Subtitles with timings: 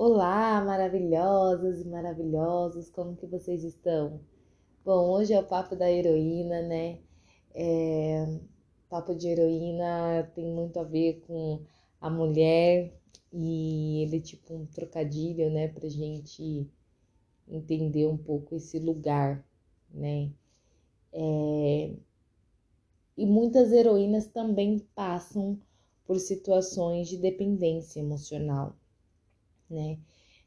[0.00, 4.20] Olá, maravilhosas e maravilhosos, como que vocês estão?
[4.84, 7.00] Bom, hoje é o papo da heroína, né?
[7.52, 8.38] É...
[8.88, 11.64] Papo de heroína tem muito a ver com
[12.00, 12.92] a mulher
[13.32, 16.70] e ele é tipo um trocadilho, né, pra gente
[17.48, 19.44] entender um pouco esse lugar,
[19.92, 20.30] né?
[21.12, 21.92] É...
[23.16, 25.58] E muitas heroínas também passam
[26.06, 28.77] por situações de dependência emocional
[29.70, 29.98] né?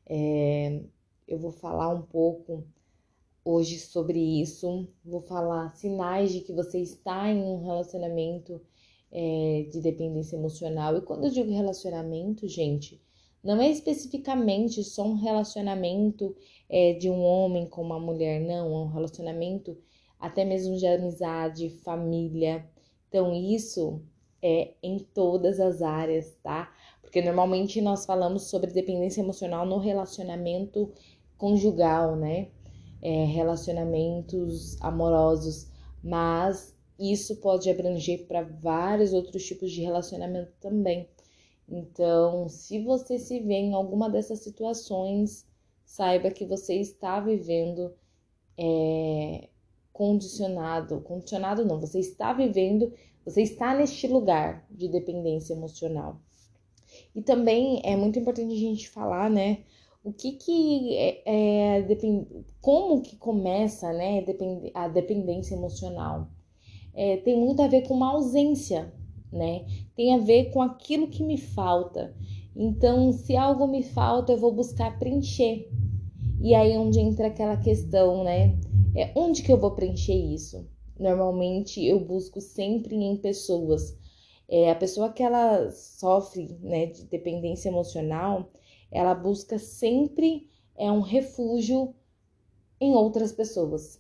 [0.05, 0.81] É,
[1.27, 2.64] eu vou falar um pouco
[3.43, 4.87] hoje sobre isso.
[5.04, 8.61] Vou falar sinais de que você está em um relacionamento
[9.11, 10.97] é, de dependência emocional.
[10.97, 13.01] E quando eu digo relacionamento, gente,
[13.43, 16.35] não é especificamente só um relacionamento
[16.69, 18.74] é, de um homem com uma mulher, não.
[18.74, 19.77] É um relacionamento
[20.19, 22.65] até mesmo de amizade, família.
[23.10, 24.01] Então, isso
[24.41, 26.73] é em todas as áreas, tá?
[27.01, 30.91] Porque normalmente nós falamos sobre dependência emocional no relacionamento
[31.37, 32.49] conjugal, né?
[33.01, 35.67] É, relacionamentos amorosos,
[36.03, 41.09] mas isso pode abranger para vários outros tipos de relacionamento também.
[41.67, 45.47] Então, se você se vê em alguma dessas situações,
[45.83, 47.94] saiba que você está vivendo
[48.57, 49.49] é,
[49.91, 52.94] condicionado, condicionado não, você está vivendo,
[53.25, 56.19] você está neste lugar de dependência emocional.
[57.16, 59.59] E também é muito importante a gente falar, né?
[60.03, 61.22] O que que é,
[61.78, 61.88] é
[62.59, 64.25] como que começa, né,
[64.73, 66.28] a dependência emocional?
[66.94, 68.91] É, tem muito a ver com uma ausência,
[69.31, 69.66] né?
[69.95, 72.16] Tem a ver com aquilo que me falta.
[72.56, 75.69] Então, se algo me falta, eu vou buscar preencher.
[76.41, 78.58] E aí onde entra aquela questão, né?
[78.95, 80.67] É onde que eu vou preencher isso?
[81.02, 83.97] Normalmente eu busco sempre em pessoas,
[84.47, 88.52] é, a pessoa que ela sofre né, de dependência emocional,
[88.91, 91.95] ela busca sempre é um refúgio
[92.79, 93.99] em outras pessoas,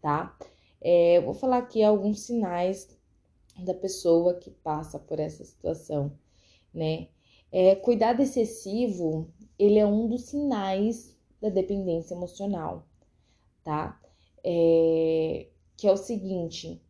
[0.00, 0.34] tá?
[0.80, 2.88] É, eu vou falar aqui alguns sinais
[3.58, 6.10] da pessoa que passa por essa situação,
[6.72, 7.08] né?
[7.52, 12.86] É, cuidado excessivo, ele é um dos sinais da dependência emocional,
[13.62, 14.00] tá?
[14.42, 16.80] É, que é o seguinte,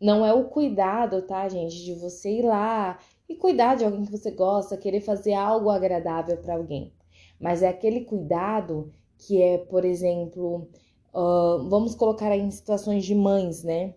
[0.00, 2.98] não é o cuidado, tá, gente, de você ir lá
[3.28, 6.92] e cuidar de alguém que você gosta, querer fazer algo agradável para alguém.
[7.40, 10.68] Mas é aquele cuidado que é, por exemplo,
[11.12, 13.94] uh, vamos colocar aí em situações de mães, né?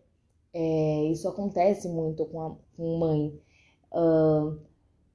[0.54, 3.40] É, isso acontece muito com, a, com mãe.
[3.92, 4.60] Uh,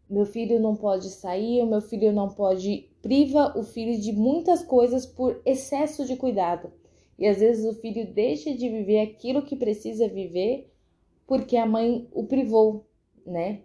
[0.08, 2.88] meu filho não pode sair, o meu filho não pode.
[3.02, 6.72] Priva o filho de muitas coisas por excesso de cuidado.
[7.18, 10.70] E às vezes o filho deixa de viver aquilo que precisa viver
[11.26, 12.86] porque a mãe o privou,
[13.24, 13.62] né?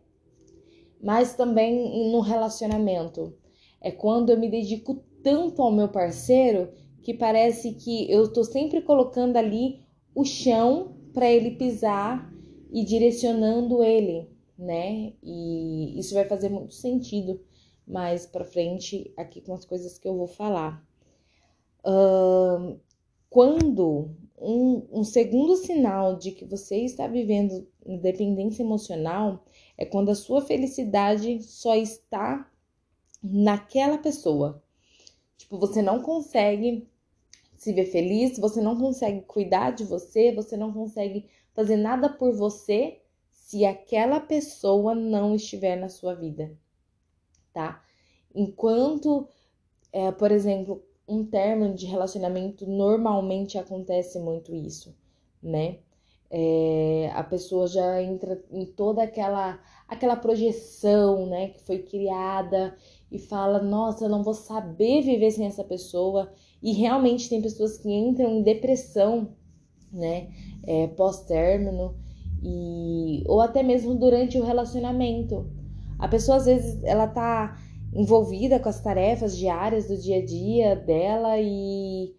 [1.01, 3.35] Mas também no relacionamento.
[3.79, 8.81] É quando eu me dedico tanto ao meu parceiro que parece que eu tô sempre
[8.81, 9.79] colocando ali
[10.13, 12.31] o chão para ele pisar
[12.71, 15.13] e direcionando ele, né?
[15.21, 17.41] E isso vai fazer muito sentido
[17.87, 20.83] mais para frente aqui com as coisas que eu vou falar.
[21.83, 22.79] Uh,
[23.31, 27.65] quando um, um segundo sinal de que você está vivendo
[28.01, 29.45] dependência emocional
[29.77, 32.51] é quando a sua felicidade só está
[33.23, 34.61] naquela pessoa.
[35.37, 36.85] Tipo, você não consegue
[37.55, 42.35] se ver feliz, você não consegue cuidar de você, você não consegue fazer nada por
[42.35, 42.99] você
[43.29, 46.53] se aquela pessoa não estiver na sua vida,
[47.53, 47.81] tá?
[48.35, 49.25] Enquanto,
[49.93, 54.95] é, por exemplo, um término de relacionamento normalmente acontece muito isso,
[55.41, 55.79] né?
[56.29, 62.73] É, a pessoa já entra em toda aquela aquela projeção, né, que foi criada
[63.11, 66.31] e fala, nossa, eu não vou saber viver sem essa pessoa.
[66.63, 69.35] E realmente tem pessoas que entram em depressão,
[69.91, 70.29] né,
[70.65, 71.93] é, pós-término
[72.41, 75.45] e ou até mesmo durante o relacionamento.
[75.99, 77.59] A pessoa às vezes ela tá
[77.93, 82.15] envolvida com as tarefas diárias do dia a dia dela e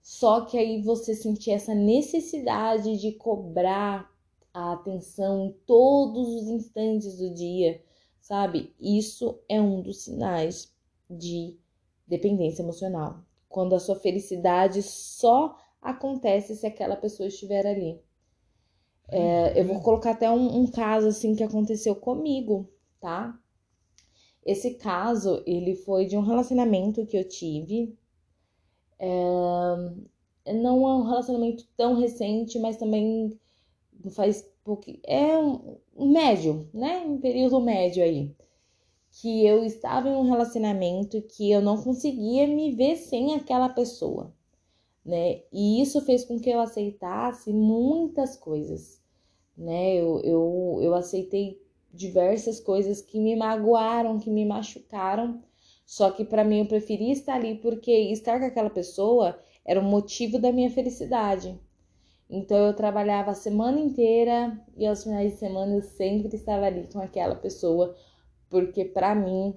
[0.00, 4.10] só que aí você sentir essa necessidade de cobrar
[4.54, 7.82] a atenção em todos os instantes do dia,
[8.20, 8.74] sabe?
[8.80, 10.72] Isso é um dos sinais
[11.10, 11.58] de
[12.06, 13.20] dependência emocional.
[13.48, 18.00] Quando a sua felicidade só acontece se aquela pessoa estiver ali.
[19.08, 22.68] É, eu vou colocar até um, um caso assim que aconteceu comigo,
[23.00, 23.38] tá?
[24.46, 27.94] Esse caso, ele foi de um relacionamento que eu tive.
[28.98, 33.38] É, não é um relacionamento tão recente, mas também
[34.10, 34.90] faz pouco.
[35.04, 36.98] É um, médio, né?
[37.06, 38.34] Um período médio aí.
[39.10, 44.32] que eu estava em um relacionamento que eu não conseguia me ver sem aquela pessoa,
[45.04, 45.42] né?
[45.52, 49.02] E isso fez com que eu aceitasse muitas coisas,
[49.56, 49.94] né?
[49.96, 51.60] Eu, eu, eu aceitei
[51.92, 55.42] diversas coisas que me magoaram, que me machucaram,
[55.84, 59.84] só que para mim eu preferi estar ali porque estar com aquela pessoa era o
[59.84, 61.58] motivo da minha felicidade.
[62.28, 66.88] Então eu trabalhava a semana inteira e aos finais de semana eu sempre estava ali
[66.92, 67.96] com aquela pessoa,
[68.50, 69.54] porque para mim,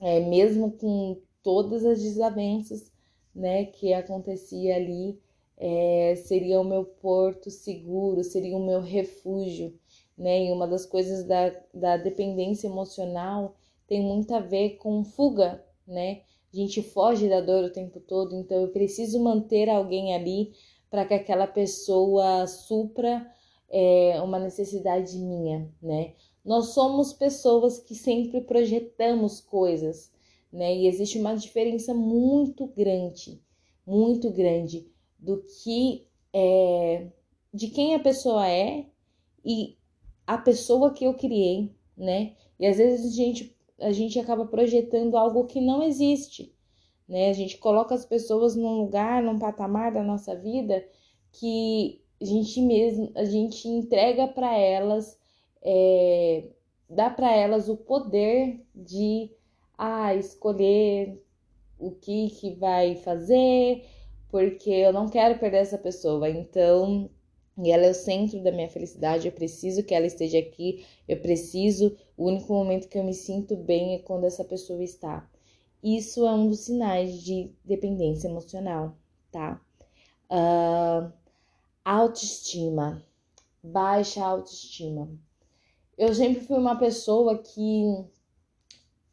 [0.00, 2.92] é, mesmo com todas as desavenças,
[3.34, 5.20] né, que acontecia ali,
[5.56, 9.78] é, seria o meu porto seguro, seria o meu refúgio,
[10.20, 10.44] né?
[10.44, 13.56] E uma das coisas da, da dependência emocional
[13.88, 16.20] tem muito a ver com fuga, né?
[16.52, 20.52] A gente foge da dor o tempo todo, então eu preciso manter alguém ali
[20.90, 23.26] para que aquela pessoa supra
[23.70, 26.12] é, uma necessidade minha, né?
[26.44, 30.12] Nós somos pessoas que sempre projetamos coisas,
[30.52, 30.74] né?
[30.76, 33.40] E existe uma diferença muito grande,
[33.86, 34.86] muito grande
[35.18, 37.06] do que é,
[37.54, 38.84] de quem a pessoa é
[39.44, 39.79] e
[40.30, 42.36] a pessoa que eu criei, né?
[42.56, 46.54] E às vezes a gente, a gente acaba projetando algo que não existe,
[47.08, 47.30] né?
[47.30, 50.86] A gente coloca as pessoas num lugar, num patamar da nossa vida
[51.32, 55.18] que a gente mesmo, a gente entrega para elas,
[55.62, 56.44] é,
[56.88, 59.32] dá para elas o poder de
[59.76, 61.20] ah, escolher
[61.76, 63.84] o que que vai fazer,
[64.28, 66.30] porque eu não quero perder essa pessoa.
[66.30, 67.10] Então,
[67.62, 69.26] e ela é o centro da minha felicidade.
[69.26, 70.84] Eu preciso que ela esteja aqui.
[71.08, 71.96] Eu preciso.
[72.16, 75.28] O único momento que eu me sinto bem é quando essa pessoa está.
[75.82, 78.96] Isso é um dos sinais de dependência emocional,
[79.32, 79.60] tá?
[80.30, 81.12] Uh,
[81.84, 83.02] autoestima,
[83.62, 85.10] baixa autoestima.
[85.96, 88.04] Eu sempre fui uma pessoa que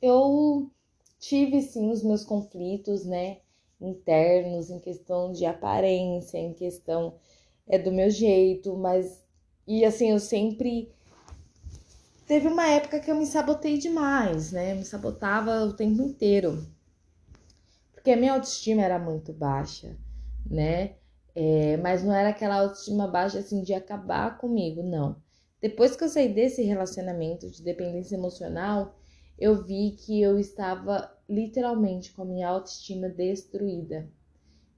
[0.02, 0.70] eu
[1.20, 3.40] tive sim os meus conflitos, né,
[3.80, 7.16] internos em questão de aparência, em questão
[7.68, 9.24] é do meu jeito, mas
[9.68, 10.90] e assim, eu sempre
[12.26, 14.72] teve uma época que eu me sabotei demais, né?
[14.72, 16.66] Eu me sabotava o tempo inteiro.
[17.92, 19.98] Porque a minha autoestima era muito baixa,
[20.50, 20.96] né?
[21.36, 25.22] É, mas não era aquela autoestima baixa assim de acabar comigo, não.
[25.62, 28.96] Depois que eu saí desse relacionamento de dependência emocional,
[29.38, 34.10] eu vi que eu estava literalmente com a minha autoestima destruída,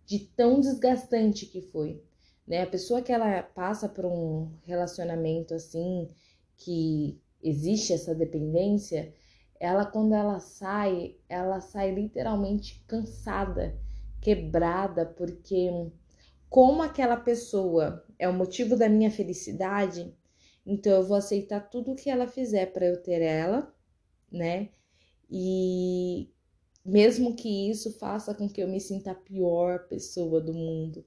[0.06, 2.02] de tão desgastante que foi
[2.50, 2.64] né?
[2.64, 6.10] A pessoa que ela passa por um relacionamento assim,
[6.58, 9.14] que existe essa dependência,
[9.60, 13.78] ela quando ela sai, ela sai literalmente cansada,
[14.20, 15.70] quebrada, porque
[16.50, 20.12] como aquela pessoa é o motivo da minha felicidade,
[20.66, 23.72] então eu vou aceitar tudo que ela fizer para eu ter ela,
[24.32, 24.70] né?
[25.30, 26.30] E
[26.84, 31.06] mesmo que isso faça com que eu me sinta a pior pessoa do mundo,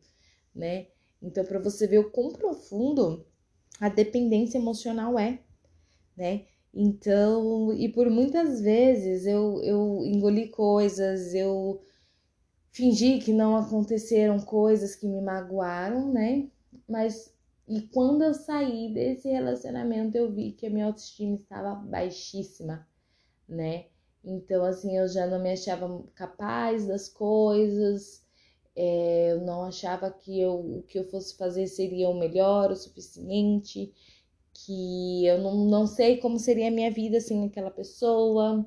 [0.55, 0.87] né?
[1.22, 3.24] Então, para você ver o quão profundo
[3.80, 5.40] a dependência emocional é,
[6.16, 6.46] né?
[6.74, 11.82] Então, e por muitas vezes eu, eu engoli coisas, eu
[12.70, 16.48] fingi que não aconteceram coisas que me magoaram, né?
[16.88, 17.32] Mas
[17.69, 22.86] e quando eu saí desse relacionamento, eu vi que a minha autoestima estava baixíssima,
[23.48, 23.86] né?
[24.24, 28.21] Então, assim, eu já não me achava capaz das coisas,
[28.74, 32.76] é, eu não achava que eu, o que eu fosse fazer seria o melhor, o
[32.76, 33.93] suficiente,
[34.55, 38.67] que eu não, não sei como seria a minha vida sem aquela pessoa.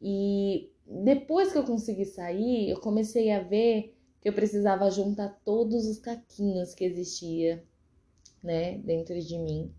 [0.00, 5.86] E depois que eu consegui sair, eu comecei a ver que eu precisava juntar todos
[5.86, 7.64] os caquinhos que existia,
[8.42, 9.72] né, dentro de mim.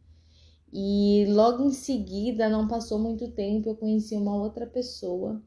[0.71, 5.41] E logo em seguida, não passou muito tempo, eu conheci uma outra pessoa,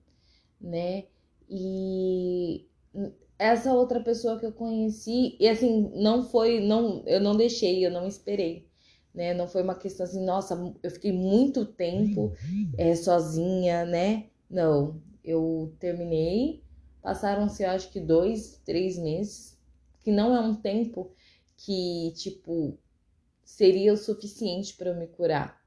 [0.60, 1.04] né?
[1.48, 2.66] E
[3.42, 7.90] essa outra pessoa que eu conheci, e assim, não foi, não, eu não deixei, eu
[7.90, 8.68] não esperei,
[9.14, 9.34] né?
[9.34, 12.32] Não foi uma questão assim, nossa, eu fiquei muito tempo
[12.78, 14.26] é, sozinha, né?
[14.48, 16.62] Não, eu terminei,
[17.02, 19.58] passaram-se, acho que dois, três meses,
[20.02, 21.10] que não é um tempo
[21.56, 22.78] que, tipo,
[23.44, 25.60] seria o suficiente para eu me curar.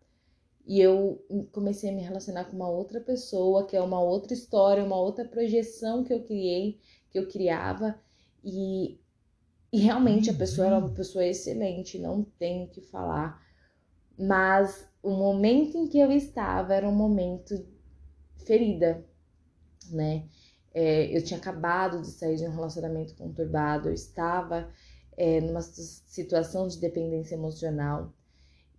[0.67, 4.83] E eu comecei a me relacionar com uma outra pessoa, que é uma outra história,
[4.83, 6.79] uma outra projeção que eu criei
[7.15, 7.97] que eu criava
[8.43, 8.99] e,
[9.73, 13.41] e realmente a pessoa era uma pessoa excelente, não tenho que falar.
[14.17, 17.55] Mas o momento em que eu estava era um momento
[18.45, 19.05] ferida,
[19.91, 20.27] né?
[20.73, 24.69] É, eu tinha acabado de sair de um relacionamento conturbado, eu estava
[25.17, 28.13] é, numa situação de dependência emocional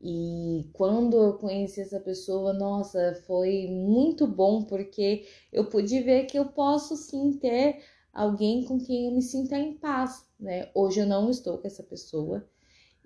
[0.00, 6.38] E quando eu conheci essa pessoa, nossa, foi muito bom porque eu pude ver que
[6.38, 7.82] eu posso sim ter
[8.16, 10.70] alguém com quem eu me sinta em paz, né?
[10.74, 12.48] Hoje eu não estou com essa pessoa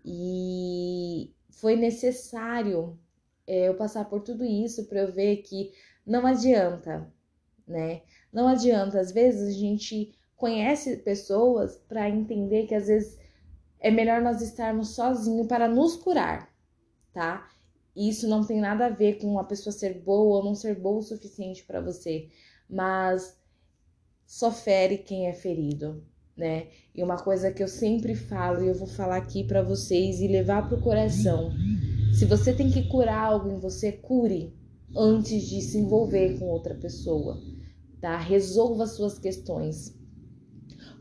[0.05, 2.97] e foi necessário
[3.45, 5.73] é, eu passar por tudo isso para eu ver que
[6.07, 7.13] não adianta,
[7.67, 8.03] né?
[8.33, 13.19] Não adianta, às vezes a gente conhece pessoas para entender que às vezes
[13.81, 16.55] é melhor nós estarmos sozinhos para nos curar,
[17.13, 17.51] tá?
[17.97, 21.01] Isso não tem nada a ver com uma pessoa ser boa ou não ser boa
[21.01, 22.29] o suficiente para você,
[22.69, 23.40] mas
[24.31, 26.05] só fere quem é ferido,
[26.37, 26.69] né?
[26.95, 30.29] E uma coisa que eu sempre falo e eu vou falar aqui para vocês e
[30.29, 31.51] levar pro coração.
[32.17, 34.57] Se você tem que curar algo em você, cure
[34.97, 37.43] antes de se envolver com outra pessoa,
[38.01, 38.17] tá?
[38.19, 39.99] Resolva suas questões.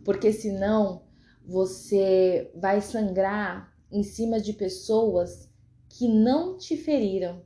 [0.03, 1.03] Porque senão
[1.45, 5.47] você vai sangrar em cima de pessoas
[5.87, 7.43] que não te feriram,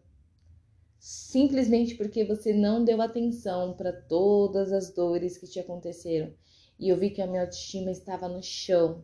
[1.04, 6.34] simplesmente porque você não deu atenção para todas as dores que te aconteceram.
[6.80, 9.04] E eu vi que a minha autoestima estava no chão.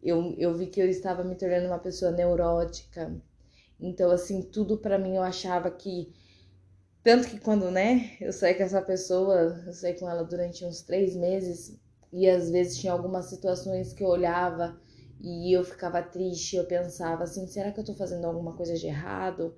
[0.00, 3.20] Eu, eu vi que eu estava me tornando uma pessoa neurótica.
[3.80, 6.12] Então, assim, tudo para mim eu achava que.
[7.02, 10.82] Tanto que quando, né, eu saí com essa pessoa, eu saí com ela durante uns
[10.82, 11.76] três meses,
[12.12, 14.80] e às vezes tinha algumas situações que eu olhava
[15.20, 18.86] e eu ficava triste, eu pensava assim, será que eu tô fazendo alguma coisa de
[18.86, 19.56] errado?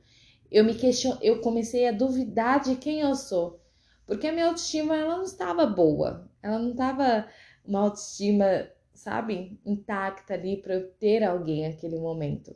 [0.51, 1.19] Eu me question...
[1.23, 3.61] eu comecei a duvidar de quem eu sou,
[4.07, 7.29] porque a minha autoestima ela não estava boa, ela não estava
[7.65, 12.55] uma autoestima, sabe, intacta ali para eu ter alguém naquele momento.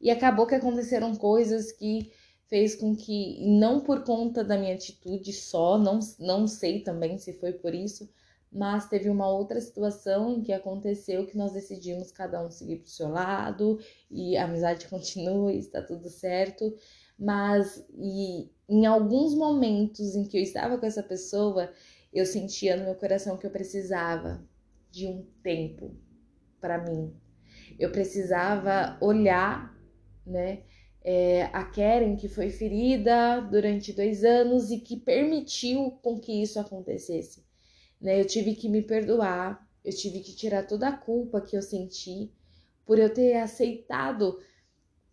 [0.00, 2.12] E acabou que aconteceram coisas que
[2.48, 7.32] fez com que, não por conta da minha atitude só, não, não sei também se
[7.32, 8.10] foi por isso,
[8.52, 12.90] mas teve uma outra situação em que aconteceu que nós decidimos cada um seguir pro
[12.90, 13.80] seu lado
[14.10, 16.76] e a amizade continua, está tudo certo.
[17.18, 21.72] Mas e em alguns momentos em que eu estava com essa pessoa,
[22.12, 24.46] eu sentia no meu coração que eu precisava
[24.90, 25.96] de um tempo
[26.60, 27.14] para mim.
[27.78, 29.74] Eu precisava olhar,
[30.26, 30.64] né,
[31.02, 36.60] é, a Karen que foi ferida durante dois anos e que permitiu com que isso
[36.60, 37.42] acontecesse
[38.02, 38.20] né?
[38.20, 42.30] Eu tive que me perdoar, eu tive que tirar toda a culpa que eu senti
[42.84, 44.38] por eu ter aceitado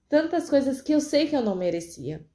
[0.09, 2.25] tantas coisas que eu sei que eu não merecia.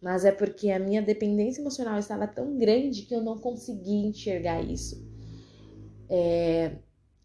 [0.00, 4.62] Mas é porque a minha dependência emocional estava tão grande que eu não conseguia enxergar
[4.62, 5.06] isso.
[6.08, 6.76] É,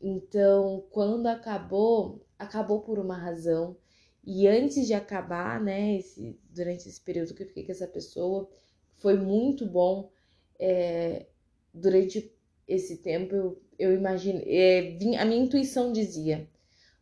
[0.02, 3.78] então, quando acabou, acabou por uma razão.
[4.26, 8.50] E antes de acabar, né, esse, durante esse período que eu fiquei com essa pessoa,
[8.98, 10.12] foi muito bom.
[10.60, 11.26] É,
[11.74, 12.34] durante
[12.70, 14.42] esse tempo, eu, eu imagino.
[14.46, 16.48] É, a minha intuição dizia: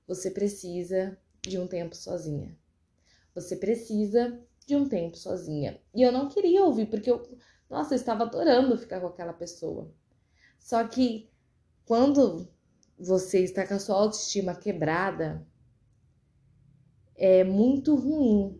[0.07, 2.57] você precisa de um tempo sozinha.
[3.35, 5.79] Você precisa de um tempo sozinha.
[5.93, 7.21] E eu não queria ouvir, porque eu,
[7.69, 9.93] nossa, eu estava adorando ficar com aquela pessoa.
[10.57, 11.29] Só que
[11.85, 12.47] quando
[12.97, 15.45] você está com a sua autoestima quebrada,
[17.15, 18.57] é muito ruim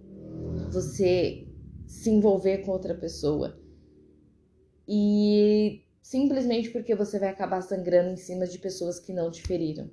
[0.71, 1.47] você
[1.85, 3.59] se envolver com outra pessoa.
[4.87, 9.91] E simplesmente porque você vai acabar sangrando em cima de pessoas que não te feriram.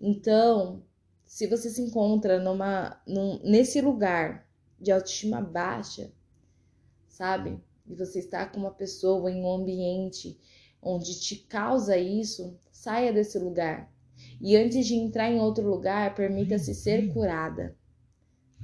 [0.00, 0.84] Então,
[1.26, 4.48] se você se encontra numa num, nesse lugar
[4.80, 6.12] de autoestima baixa,
[7.08, 7.60] sabe?
[7.84, 10.38] E você está com uma pessoa em um ambiente
[10.80, 13.92] onde te causa isso, saia desse lugar.
[14.40, 17.76] E antes de entrar em outro lugar, permita-se ser curada,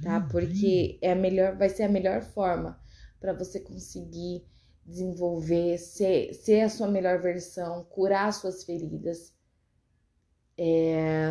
[0.01, 0.21] tá?
[0.21, 2.79] Porque é a melhor, vai ser a melhor forma
[3.19, 4.45] para você conseguir
[4.85, 9.33] desenvolver, ser, ser a sua melhor versão, curar suas feridas.
[10.57, 11.27] É,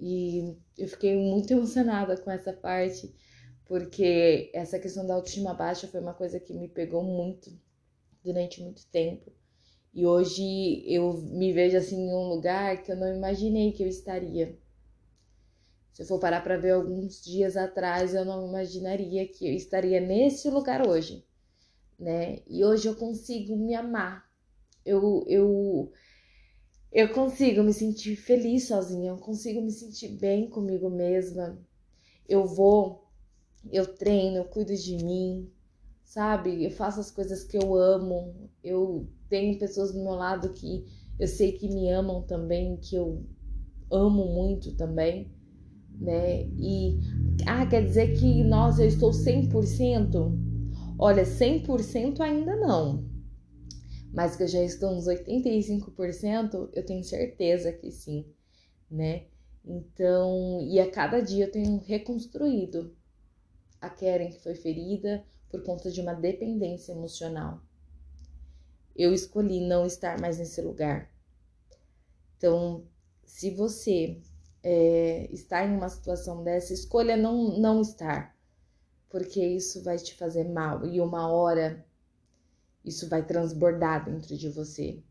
[0.00, 3.14] e eu fiquei muito emocionada com essa parte,
[3.66, 7.52] porque essa questão da autoestima baixa foi uma coisa que me pegou muito
[8.22, 9.30] durante muito tempo.
[9.92, 13.88] E hoje eu me vejo assim em um lugar que eu não imaginei que eu
[13.88, 14.58] estaria.
[15.92, 20.00] Se eu for parar para ver alguns dias atrás, eu não imaginaria que eu estaria
[20.00, 21.24] nesse lugar hoje
[22.04, 22.40] né?
[22.46, 24.28] E hoje eu consigo me amar.
[24.84, 25.90] Eu, eu,
[26.92, 31.58] eu consigo me sentir feliz sozinha, eu consigo me sentir bem comigo mesma.
[32.28, 33.08] Eu vou,
[33.72, 35.50] eu treino, eu cuido de mim,
[36.04, 36.62] sabe?
[36.62, 38.50] Eu faço as coisas que eu amo.
[38.62, 40.84] Eu tenho pessoas do meu lado que
[41.18, 43.24] eu sei que me amam também, que eu
[43.90, 45.32] amo muito também,
[45.98, 46.42] né?
[46.58, 46.98] E
[47.46, 50.53] ah, quer dizer que nossa, eu estou 100%?
[50.98, 53.04] Olha, 100% ainda não,
[54.12, 58.24] mas que eu já estou nos 85%, eu tenho certeza que sim,
[58.88, 59.26] né?
[59.64, 62.94] Então, e a cada dia eu tenho reconstruído
[63.80, 67.60] a Karen que foi ferida por conta de uma dependência emocional.
[68.94, 71.10] Eu escolhi não estar mais nesse lugar.
[72.36, 72.84] Então,
[73.24, 74.20] se você
[74.62, 78.33] é, está em uma situação dessa, escolha não, não estar,
[79.14, 81.86] porque isso vai te fazer mal e uma hora
[82.84, 85.04] isso vai transbordar dentro de você.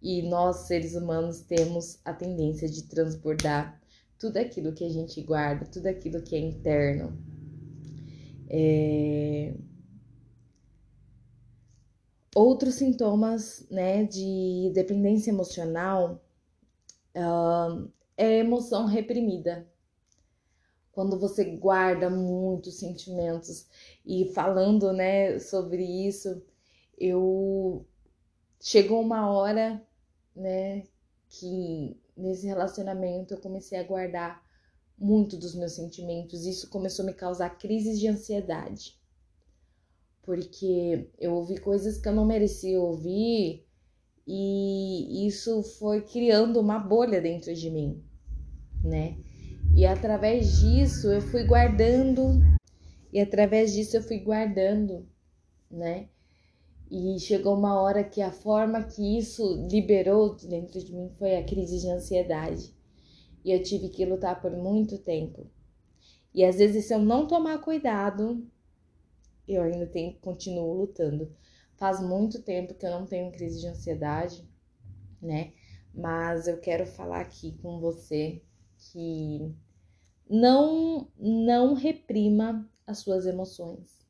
[0.00, 3.82] E nós, seres humanos, temos a tendência de transbordar
[4.16, 7.18] tudo aquilo que a gente guarda, tudo aquilo que é interno.
[8.48, 9.54] É...
[12.32, 16.24] Outros sintomas né, de dependência emocional
[17.16, 19.68] uh, é emoção reprimida.
[20.92, 23.66] Quando você guarda muitos sentimentos
[24.04, 26.42] e falando né, sobre isso,
[26.98, 27.86] eu
[28.60, 29.82] chegou uma hora
[30.34, 30.84] né,
[31.28, 34.42] que nesse relacionamento eu comecei a guardar
[34.98, 36.44] muito dos meus sentimentos.
[36.44, 39.00] Isso começou a me causar crises de ansiedade
[40.22, 43.66] porque eu ouvi coisas que eu não merecia ouvir
[44.26, 48.00] e isso foi criando uma bolha dentro de mim,
[48.84, 49.16] né?
[49.74, 52.40] E através disso eu fui guardando,
[53.12, 55.08] e através disso eu fui guardando,
[55.70, 56.08] né?
[56.90, 61.44] E chegou uma hora que a forma que isso liberou dentro de mim foi a
[61.44, 62.74] crise de ansiedade.
[63.44, 65.48] E eu tive que lutar por muito tempo.
[66.34, 68.44] E às vezes, se eu não tomar cuidado,
[69.46, 71.32] eu ainda tenho, continuo lutando.
[71.76, 74.46] Faz muito tempo que eu não tenho crise de ansiedade,
[75.22, 75.52] né?
[75.94, 78.42] Mas eu quero falar aqui com você
[78.80, 79.54] que
[80.28, 84.00] não não reprima as suas emoções.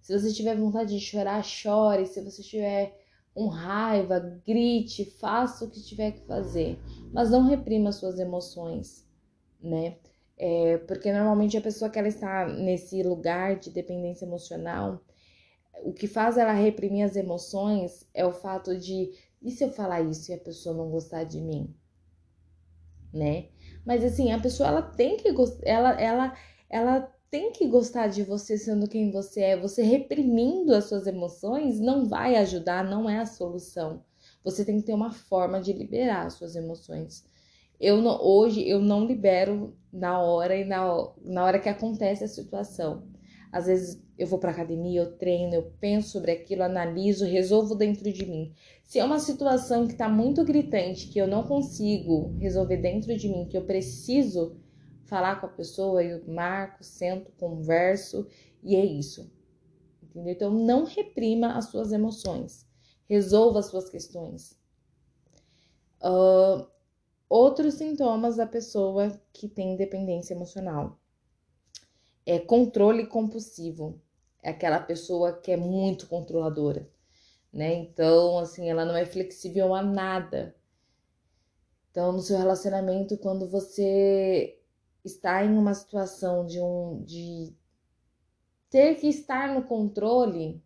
[0.00, 2.06] Se você tiver vontade de chorar, chore.
[2.06, 2.98] Se você tiver
[3.34, 6.76] com raiva, grite, faça o que tiver que fazer,
[7.12, 9.06] mas não reprima as suas emoções,
[9.60, 9.96] né?
[10.36, 15.00] É, porque normalmente a pessoa que ela está nesse lugar de dependência emocional,
[15.84, 20.00] o que faz ela reprimir as emoções é o fato de e se eu falar
[20.00, 21.72] isso e a pessoa não gostar de mim,
[23.12, 23.48] né?
[23.84, 25.28] Mas assim, a pessoa ela tem que
[25.64, 26.34] ela ela
[26.70, 29.56] ela tem que gostar de você sendo quem você é.
[29.60, 34.02] Você reprimindo as suas emoções não vai ajudar, não é a solução.
[34.44, 37.26] Você tem que ter uma forma de liberar as suas emoções.
[37.80, 40.84] Eu não, hoje eu não libero na hora e na,
[41.22, 43.06] na hora que acontece a situação.
[43.52, 48.12] Às vezes eu vou para academia, eu treino, eu penso sobre aquilo, analiso, resolvo dentro
[48.12, 48.52] de mim.
[48.82, 53.28] Se é uma situação que está muito gritante, que eu não consigo resolver dentro de
[53.28, 54.56] mim, que eu preciso
[55.04, 58.26] falar com a pessoa, eu marco, sento, converso
[58.62, 59.32] e é isso.
[60.02, 60.32] Entendeu?
[60.32, 62.66] Então não reprima as suas emoções,
[63.08, 64.58] resolva as suas questões.
[66.02, 66.66] Uh,
[67.28, 70.98] Outros sintomas da pessoa que tem dependência emocional
[72.24, 74.00] é controle compulsivo.
[74.42, 76.88] É aquela pessoa que é muito controladora,
[77.52, 77.74] né?
[77.74, 80.54] Então, assim, ela não é flexível a nada.
[81.90, 84.58] Então, no seu relacionamento, quando você
[85.04, 87.54] está em uma situação de um de
[88.70, 90.62] ter que estar no controle,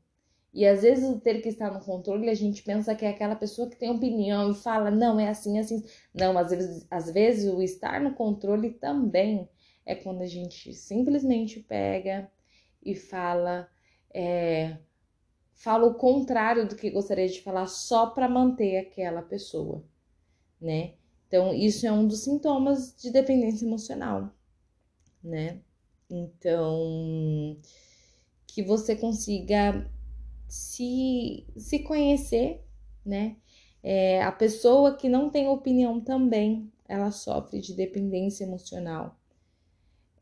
[0.53, 3.35] e às vezes o ter que estar no controle, a gente pensa que é aquela
[3.35, 5.83] pessoa que tem opinião e fala, não, é assim, é assim.
[6.15, 9.49] Não, às vezes, às vezes o estar no controle também
[9.87, 12.31] é quando a gente simplesmente pega
[12.85, 13.69] e fala,
[14.13, 14.79] é,
[15.55, 19.85] fala o contrário do que gostaria de falar só para manter aquela pessoa,
[20.61, 20.95] né?
[21.29, 24.31] Então, isso é um dos sintomas de dependência emocional,
[25.23, 25.61] né?
[26.11, 27.57] Então,
[28.47, 29.91] que você consiga
[30.47, 32.63] se, se conhecer,
[33.05, 33.37] né?
[33.83, 39.19] É, a pessoa que não tem opinião também, ela sofre de dependência emocional.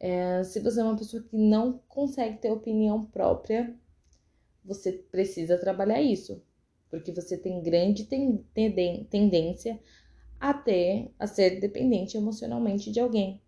[0.01, 3.77] É, se você é uma pessoa que não consegue ter opinião própria,
[4.65, 6.43] você precisa trabalhar isso,
[6.91, 9.79] porque você tem grande ten, ten, tendência
[10.41, 13.43] a ter, a ser dependente emocionalmente de alguém,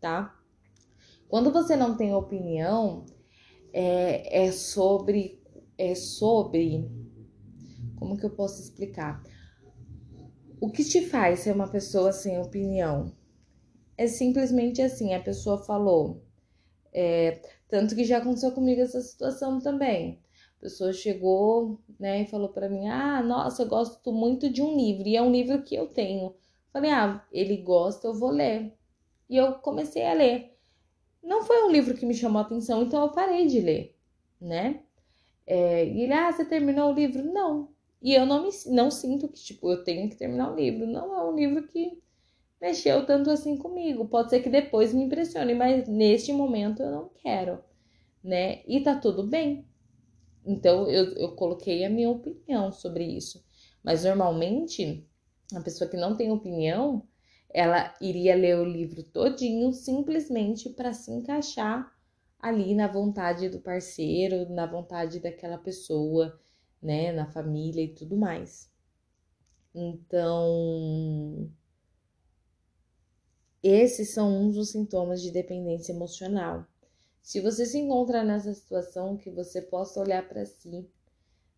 [0.00, 0.40] tá?
[1.28, 3.04] Quando você não tem opinião,
[3.72, 5.40] é, é sobre
[5.80, 6.86] é sobre.
[7.96, 9.22] Como que eu posso explicar?
[10.60, 13.16] O que te faz ser uma pessoa sem opinião?
[14.00, 16.22] É simplesmente assim: a pessoa falou.
[16.92, 20.22] É, tanto que já aconteceu comigo essa situação também.
[20.58, 24.74] A pessoa chegou, né, e falou para mim: "Ah, nossa, eu gosto muito de um
[24.74, 26.34] livro e é um livro que eu tenho".
[26.72, 28.74] Falei: "Ah, ele gosta, eu vou ler".
[29.28, 30.56] E eu comecei a ler.
[31.22, 33.96] Não foi um livro que me chamou a atenção, então eu parei de ler,
[34.40, 34.82] né?
[35.46, 37.24] É, e ele, ah, você terminou o livro?
[37.24, 37.70] Não.
[38.02, 40.86] E eu não me não sinto que, tipo, eu tenho que terminar o livro.
[40.86, 42.02] Não é um livro que
[42.60, 44.08] mexeu tanto assim comigo.
[44.08, 47.62] Pode ser que depois me impressione, mas neste momento eu não quero,
[48.22, 48.62] né?
[48.66, 49.66] E tá tudo bem.
[50.44, 53.44] Então eu, eu coloquei a minha opinião sobre isso.
[53.82, 55.06] Mas normalmente,
[55.54, 57.06] a pessoa que não tem opinião,
[57.52, 61.90] ela iria ler o livro todinho simplesmente para se encaixar
[62.38, 66.40] ali na vontade do parceiro, na vontade daquela pessoa,
[66.82, 68.70] né, na família e tudo mais.
[69.74, 71.50] Então,
[73.62, 76.66] esses são uns dos sintomas de dependência emocional.
[77.22, 80.88] Se você se encontra nessa situação, que você possa olhar para si,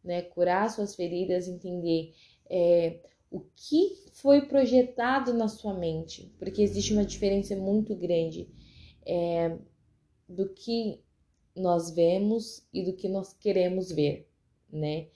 [0.03, 2.13] né, curar suas feridas, entender
[2.51, 2.99] é,
[3.31, 8.49] o que foi projetado na sua mente, porque existe uma diferença muito grande
[9.07, 9.57] é,
[10.29, 11.01] do que
[11.55, 14.29] nós vemos e do que nós queremos ver,
[14.71, 15.07] né?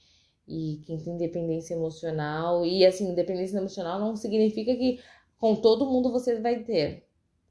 [0.46, 5.00] E quem tem dependência emocional, e assim, dependência emocional não significa que
[5.38, 7.06] com todo mundo você vai ter,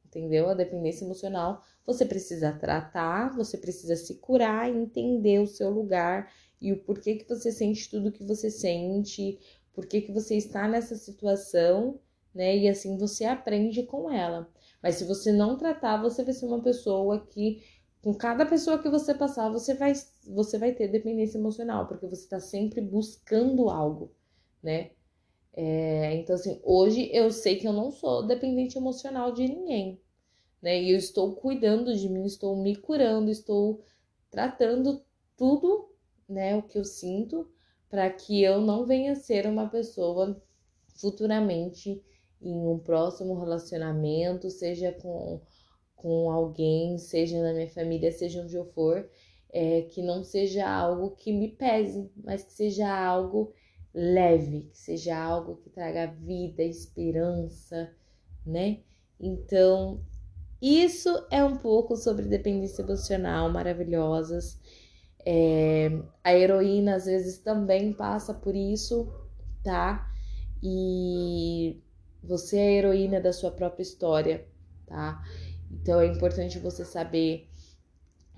[0.05, 0.49] entendeu?
[0.49, 6.73] A dependência emocional você precisa tratar, você precisa se curar, entender o seu lugar e
[6.73, 9.39] o porquê que você sente tudo que você sente,
[9.73, 11.99] por que, que você está nessa situação,
[12.33, 12.57] né?
[12.57, 14.49] E assim você aprende com ela.
[14.81, 17.63] Mas se você não tratar, você vai ser uma pessoa que,
[18.01, 19.93] com cada pessoa que você passar, você vai,
[20.27, 24.11] você vai ter dependência emocional, porque você está sempre buscando algo,
[24.63, 24.91] né?
[25.55, 30.01] É, então, assim, hoje eu sei que eu não sou dependente emocional de ninguém,
[30.61, 30.81] né?
[30.81, 33.81] E eu estou cuidando de mim, estou me curando, estou
[34.29, 35.01] tratando
[35.37, 35.89] tudo,
[36.27, 36.57] né?
[36.57, 37.49] O que eu sinto
[37.89, 40.41] para que eu não venha ser uma pessoa
[40.97, 42.03] futuramente
[42.41, 45.41] em um próximo relacionamento, seja com,
[45.95, 49.09] com alguém, seja na minha família, seja onde eu for,
[49.51, 53.53] é, que não seja algo que me pese, mas que seja algo
[53.95, 57.89] leve, que seja algo que traga vida, esperança,
[58.45, 58.79] né?
[59.17, 60.01] Então,
[60.61, 64.59] isso é um pouco sobre dependência emocional maravilhosas.
[65.25, 65.89] É,
[66.23, 69.09] a heroína às vezes também passa por isso,
[69.63, 70.11] tá?
[70.61, 71.81] E
[72.21, 74.45] você é a heroína da sua própria história,
[74.85, 75.23] tá?
[75.71, 77.47] Então é importante você saber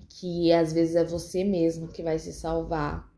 [0.10, 3.12] que às vezes é você mesmo que vai se salvar.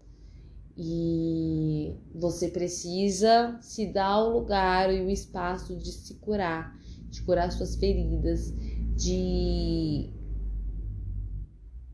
[0.81, 6.73] E você precisa se dar o lugar e o espaço de se curar,
[7.09, 8.53] de curar suas feridas,
[8.95, 10.09] de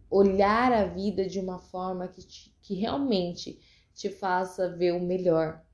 [0.08, 3.60] olhar a vida de uma forma que, te, que realmente
[3.96, 5.66] te faça ver o melhor,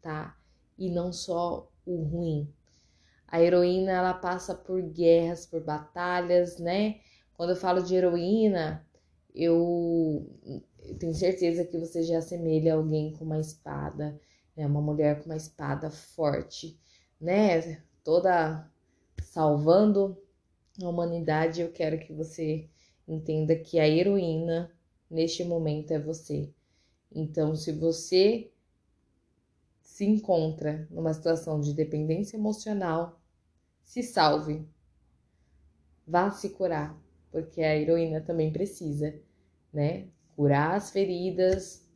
[0.00, 0.38] tá?
[0.78, 2.48] E não só o ruim.
[3.26, 7.00] A heroína ela passa por guerras, por batalhas, né?
[7.32, 8.86] Quando eu falo de heroína,
[9.34, 10.24] eu,
[10.84, 14.20] eu tenho certeza que você já assemelha alguém com uma espada,
[14.56, 14.66] né?
[14.66, 16.78] Uma mulher com uma espada forte,
[17.20, 17.82] né?
[18.02, 18.70] Toda
[19.22, 20.16] salvando
[20.82, 21.60] a humanidade.
[21.60, 22.68] Eu quero que você
[23.08, 24.70] entenda que a heroína
[25.10, 26.52] neste momento é você.
[27.12, 28.50] Então, se você
[29.80, 33.20] se encontra numa situação de dependência emocional,
[33.84, 34.66] se salve.
[36.06, 36.98] Vá se curar,
[37.30, 39.14] porque a heroína também precisa,
[39.72, 40.08] né?
[40.36, 41.88] Curar as feridas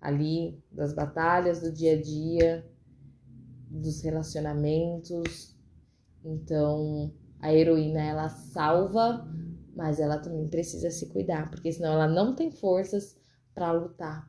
[0.00, 2.70] ali das batalhas do dia a dia,
[3.70, 5.56] dos relacionamentos.
[6.24, 9.26] Então, a heroína ela salva
[9.78, 13.16] mas ela também precisa se cuidar, porque senão ela não tem forças
[13.54, 14.28] para lutar.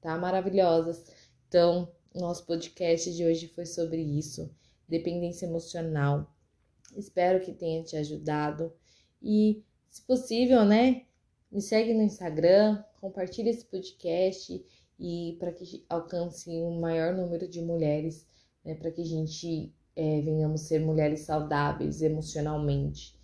[0.00, 1.04] Tá maravilhosas.
[1.48, 4.48] Então, nosso podcast de hoje foi sobre isso,
[4.88, 6.32] dependência emocional.
[6.96, 8.72] Espero que tenha te ajudado
[9.20, 11.02] e, se possível, né,
[11.50, 14.64] me segue no Instagram, compartilhe esse podcast
[14.98, 18.26] e para que alcance um maior número de mulheres,
[18.64, 23.14] né, para que a gente é, venhamos ser mulheres saudáveis emocionalmente,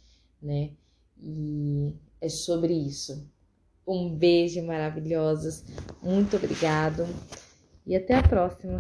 [0.43, 0.71] né?
[1.19, 3.31] E é sobre isso.
[3.87, 5.65] Um beijo maravilhosos.
[6.03, 7.07] Muito obrigado
[7.87, 8.79] e até a próxima.